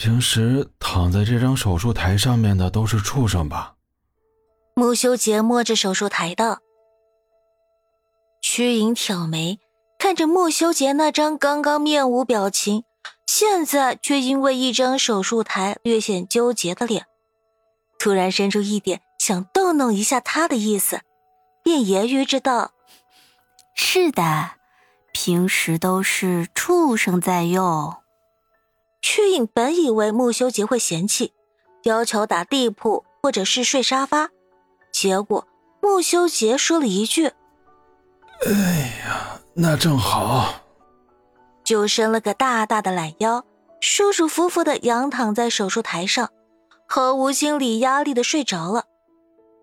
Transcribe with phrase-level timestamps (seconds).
[0.00, 3.74] 平时躺在这张手术台上面的都是畜生吧？
[4.72, 6.60] 穆修杰摸着手术台道。
[8.40, 9.58] 曲颖挑眉，
[9.98, 12.84] 看着穆修杰那张刚刚面无表情，
[13.26, 17.04] 现在却因为一张手术台略显纠结的脸，
[17.98, 21.02] 突然生出一点想逗弄一下他的意思，
[21.62, 22.70] 便揶揄着道
[23.76, 24.52] ：“是的。”
[25.12, 27.99] 平时都是畜生在用。
[29.02, 31.32] 曲颖本以为穆修杰会嫌弃，
[31.84, 34.30] 要求打地铺或者是睡沙发，
[34.92, 35.46] 结果
[35.80, 37.32] 穆修杰说了一句
[38.46, 38.52] ：“哎
[39.04, 40.54] 呀，那正好。”
[41.64, 43.44] 就伸了个大大的懒腰，
[43.80, 46.30] 舒舒服服的仰躺在手术台上，
[46.86, 48.84] 毫无心理压力的睡着了，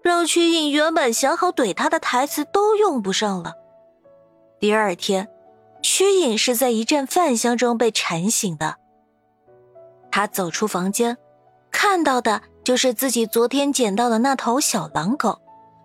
[0.02, 3.54] 让曲颖原本想好怼他的台词都用不上了。
[4.60, 5.30] 第二天。
[5.84, 8.78] 曲颖是在一阵饭香中被馋醒的。
[10.18, 11.16] 他走出房间，
[11.70, 15.40] 看到的就是自己昨天捡到的那头小狼狗，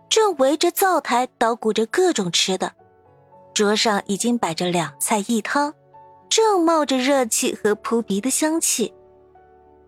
[0.08, 2.72] 正围着灶台捣鼓着各种吃的。
[3.52, 5.74] 桌上已经摆着两菜一汤，
[6.30, 8.94] 正冒着热气和扑鼻的香气。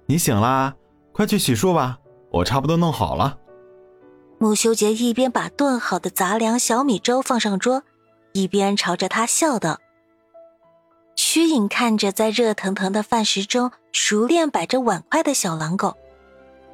[0.05, 0.75] 你醒啦，
[1.15, 1.99] 快去洗漱吧，
[2.31, 3.39] 我差不多弄好了。
[4.39, 7.83] 穆修杰一边把炖好的杂粮小米粥放上桌，
[8.35, 9.79] 一边朝着他笑道。
[11.17, 15.97] 曲颖看着在热腾腾的饭食中熟练摆着碗筷的小狼狗，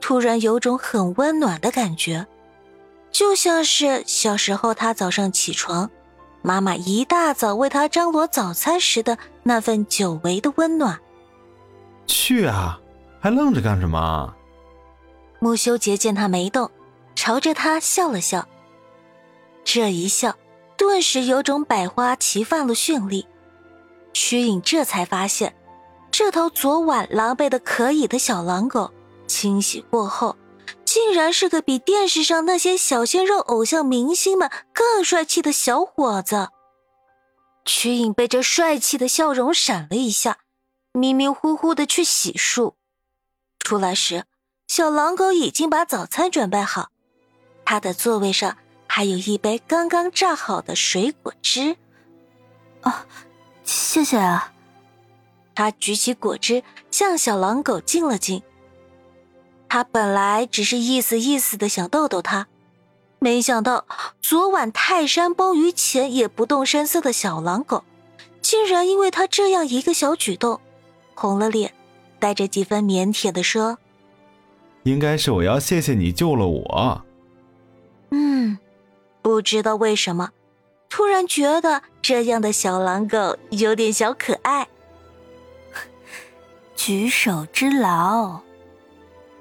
[0.00, 2.26] 突然有种很温暖的感觉，
[3.10, 5.90] 就像是小时候他早上起床，
[6.42, 10.98] 妈妈一大早为他张罗早餐时的那份久违的温暖。
[12.06, 12.80] 去啊，
[13.20, 14.34] 还愣着干什么？
[15.38, 16.70] 穆修杰见他没动，
[17.14, 18.46] 朝着他笑了笑。
[19.64, 20.34] 这一笑，
[20.76, 23.26] 顿时有种百花齐放的绚丽。
[24.12, 25.54] 曲颖这才发现，
[26.10, 28.92] 这头昨晚狼狈的可以的小狼狗，
[29.26, 30.36] 清洗过后，
[30.84, 36.48] 竟然是个比电视上那些小鲜肉偶像明星们更帅气的小伙子。
[37.64, 40.38] 曲颖被这帅气的笑容闪了一下，
[40.92, 42.74] 迷迷糊糊的去洗漱。
[43.60, 44.24] 出来时，
[44.66, 46.88] 小狼狗已经把早餐准备好，
[47.64, 48.56] 他的座位上
[48.88, 51.76] 还有一杯刚刚榨好的水果汁。
[52.82, 53.06] 啊。
[53.70, 54.52] 谢谢啊！
[55.54, 58.42] 他举起果汁向小狼狗敬了敬。
[59.68, 62.48] 他本来只是意思意思的想逗逗他，
[63.20, 63.86] 没想到
[64.20, 67.84] 昨晚泰山崩于前也不动声色的小狼狗，
[68.42, 70.60] 竟然因为他这样一个小举动，
[71.14, 71.72] 红了脸，
[72.18, 73.78] 带着几分腼腆的说
[74.82, 77.04] ：“应该是我要谢谢你救了我。”
[78.10, 78.58] 嗯，
[79.22, 80.30] 不知道为什么。
[80.90, 84.68] 突然觉得这样的小狼狗有点小可爱。
[86.76, 88.40] 举手之劳，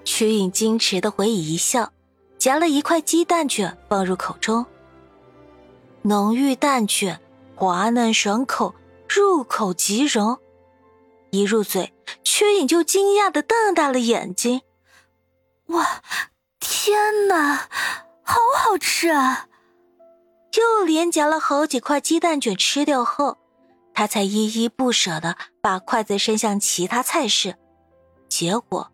[0.05, 1.91] 曲颖矜持的回以一笑，
[2.37, 4.65] 夹了一块鸡蛋卷放入口中。
[6.03, 7.19] 浓郁蛋卷，
[7.55, 8.75] 滑嫩爽口，
[9.09, 10.37] 入口即溶。
[11.31, 11.93] 一入嘴，
[12.23, 14.61] 曲颖就惊讶的瞪大了眼睛
[15.67, 16.01] ：“哇，
[16.59, 17.67] 天哪，
[18.23, 19.47] 好好吃啊！”
[20.57, 23.37] 又连夹了好几块鸡蛋卷吃掉后，
[23.93, 27.55] 他才依依不舍的把筷子伸向其他菜式，
[28.27, 28.91] 结果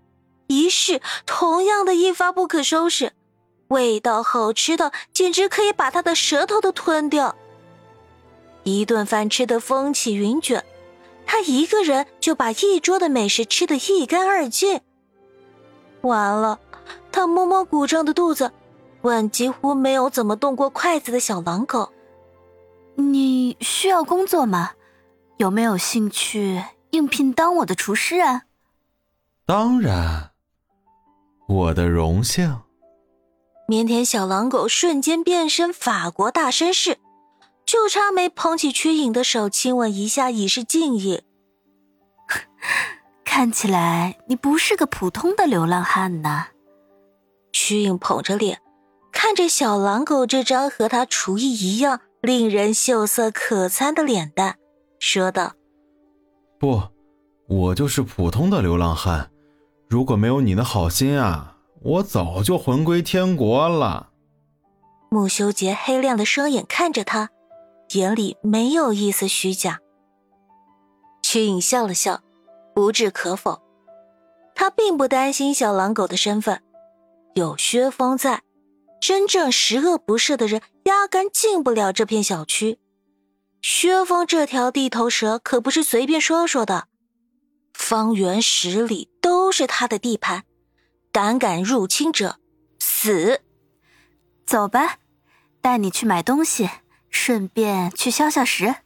[0.47, 3.13] 一试，同样的一发不可收拾，
[3.69, 7.35] 味道好吃的简直可以把他的舌头都吞掉。
[8.63, 10.63] 一顿饭吃的风起云卷，
[11.25, 14.81] 他一个人就把一桌的美食吃得一干二净。
[16.01, 16.59] 完了，
[17.11, 18.51] 他摸摸鼓胀的肚子。
[19.05, 21.93] 问几乎没有怎么动过筷子的小狼狗
[22.97, 24.71] ：“你需要工作吗？
[25.37, 28.45] 有没有兴趣应聘当我的厨师啊
[29.45, 30.31] ？”“当然，
[31.47, 32.61] 我的荣幸。”
[33.69, 36.97] 腼腆小狼狗瞬间变身法国大绅士，
[37.63, 41.21] 就差没捧起曲颖的手亲吻一下以示敬意。
[43.23, 46.47] 看起来你不是个普通的流浪汉呐。
[47.51, 48.64] 曲颖捧着脸。
[49.15, 54.57] 看着小狼狗这张和他厨艺一样令人秀色可餐的脸蛋，
[54.99, 55.53] 说道
[56.59, 56.83] ：“不，
[57.47, 59.31] 我就是普通的流浪汉，
[59.87, 64.09] 如果没有你的好心啊，我早就魂归天国了。
[65.09, 67.29] 穆修杰黑亮的双眼看着他，
[67.93, 69.79] 眼里没有一丝虚假。
[71.23, 72.19] 曲颖笑了笑，
[72.75, 73.61] 不置可否。
[74.53, 76.61] 他并不担心小狼狗的身份，
[77.33, 78.41] 有薛峰在，
[79.07, 82.79] 真正十恶不赦的人压根进不了这片小区。
[83.61, 86.87] 薛峰这条地头蛇可不是随便说说的。
[87.71, 90.43] 方圆十里都是他的地盘，
[91.11, 92.39] 胆敢入侵者，
[92.79, 93.41] 死！
[94.43, 94.97] 走吧，
[95.61, 96.67] 带你去买东西，
[97.11, 98.77] 顺便去消消食。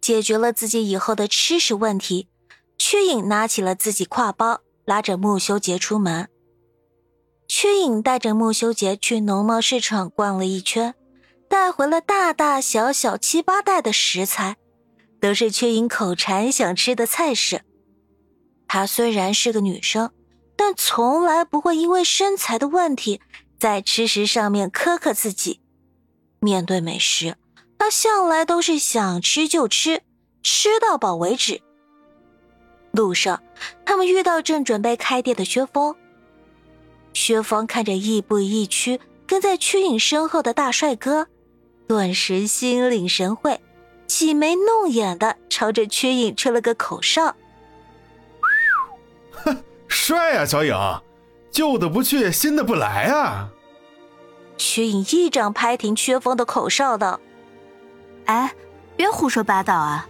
[0.00, 2.26] 解决了自己以后的吃食问题，
[2.76, 6.28] 屈颖拿起了自己挎包，拉着穆修杰出门。
[7.54, 10.94] 屈颖带着穆修杰去农贸市场逛了一圈，
[11.50, 14.56] 带回了大大小小七八袋的食材，
[15.20, 17.60] 都是屈颖口馋想吃的菜式。
[18.66, 20.10] 她虽然是个女生，
[20.56, 23.20] 但从来不会因为身材的问题
[23.60, 25.60] 在吃食上面苛刻自己。
[26.40, 27.36] 面对美食，
[27.76, 30.00] 她向来都是想吃就吃，
[30.42, 31.60] 吃到饱为止。
[32.92, 33.42] 路上，
[33.84, 35.94] 他们遇到正准备开店的薛峰。
[37.12, 41.28] 薛峰看着亦步亦趋跟在曲颖身后的大帅哥，
[41.86, 43.60] 顿时心领神会，
[44.06, 47.36] 挤眉弄眼的朝着曲颖吹了个口哨。
[49.32, 50.74] 哼 帅啊，小影，
[51.50, 53.50] 旧的不去，新的不来啊！
[54.56, 57.20] 曲颖一掌拍停薛峰的口哨道
[58.26, 58.54] ：“哎，
[58.96, 60.08] 别胡说八道啊！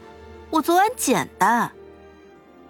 [0.50, 1.72] 我昨晚捡的。”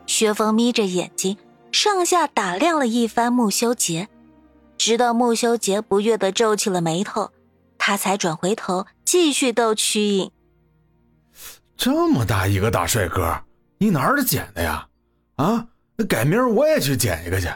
[0.07, 1.37] 薛峰眯着眼睛，
[1.71, 4.09] 上下打量了一番穆修杰，
[4.85, 7.31] 直到穆修杰不悦的皱起了眉头，
[7.79, 10.33] 他才转回头继续逗曲颖
[11.79, 13.45] ：“这么大一个大帅哥，
[13.79, 14.89] 你哪儿捡的呀？
[15.37, 15.69] 啊？”
[16.09, 17.47] 改明儿我也去捡一个去，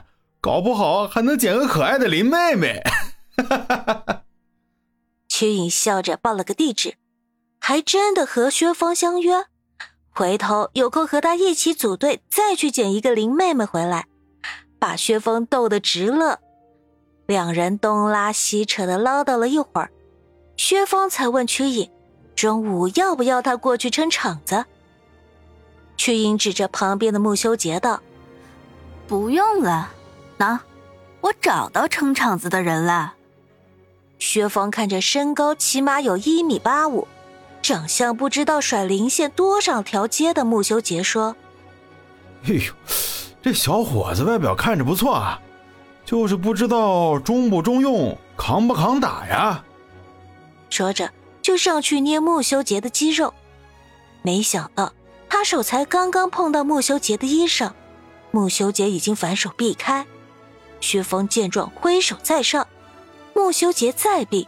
[0.41, 2.81] 搞不好还能捡个可爱的林妹妹。
[5.27, 6.95] 曲颖笑着报了个地址，
[7.59, 9.47] 还真的和薛峰相约，
[10.11, 14.07] 回头有空和他一起组队，再去捡一个林妹妹回来，
[14.79, 16.39] 把薛峰逗得直乐。
[17.27, 19.91] 两人东拉西扯的唠叨了一会儿，
[20.57, 21.91] 薛峰才问曲颖，
[22.37, 24.65] 中午要不要他过去撑场子？
[25.97, 28.01] 曲颖指着旁边的穆修杰道。
[29.09, 29.91] 不用了，
[30.39, 30.59] 喏，
[31.21, 33.15] 我找到撑场子的人了。
[34.19, 37.07] 薛峰看着身高起码有一米八五，
[37.61, 41.37] 长相不知道甩零线多少条街的穆修杰说
[42.47, 42.73] ：“哎呦，
[43.43, 45.41] 这小伙子外表看着不错啊，
[46.07, 49.63] 就是不知道中不中用，扛不扛打呀。”
[50.71, 51.13] 说着
[51.43, 53.35] 就上去捏穆修杰的肌肉，
[54.23, 54.93] 没想到
[55.29, 57.73] 他手才刚刚碰到穆修杰的衣裳。
[58.31, 60.07] 穆修杰已经反手避开，
[60.81, 62.67] 薛峰见状挥手再上，
[63.35, 64.47] 穆修杰再避，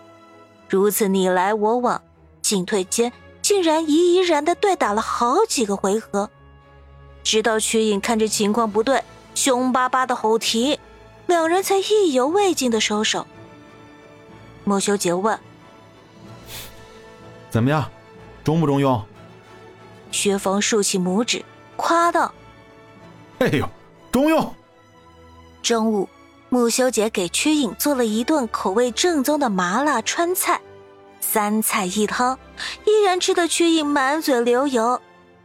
[0.68, 2.02] 如此你来我往，
[2.42, 6.28] 进退间竟然怡怡然的对打了好几个回合，
[7.22, 9.02] 直到曲影看着情况不对，
[9.34, 10.78] 凶巴巴的吼停，
[11.28, 13.26] 两人才意犹未尽的收手。
[14.64, 15.38] 穆修杰问
[17.50, 17.88] ：“怎么样，
[18.42, 19.00] 中不中用？”
[20.10, 21.44] 薛峰竖起拇指，
[21.76, 22.32] 夸道
[23.40, 23.68] ：“哎呦！”
[24.10, 24.54] 中用。
[25.62, 26.08] 中午，
[26.48, 30.58] 穆修杰给曲颖做了一顿口味正宗的麻辣川菜，
[31.20, 32.38] 三菜一汤，
[32.86, 34.98] 依然吃得曲颖满嘴流油，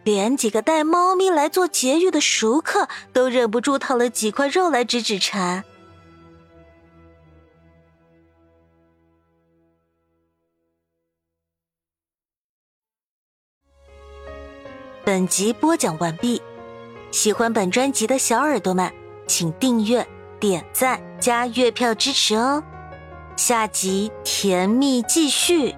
[0.06, 5.66] 连几个带猫咪来做节育的熟客都忍不住掏了几块肉来止止馋。
[15.14, 16.42] 本集播讲完毕。
[17.12, 18.92] 喜欢本专辑的小耳朵们，
[19.28, 20.04] 请订阅、
[20.40, 22.64] 点赞、加月票支持哦！
[23.36, 25.76] 下集甜蜜继续。